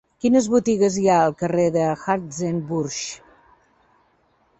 Quines 0.23 0.45
botigues 0.51 0.95
hi 1.01 1.03
ha 1.11 1.17
al 1.25 1.35
carrer 1.41 1.65
de 1.75 1.83
Hartzenbusch? 1.89 3.05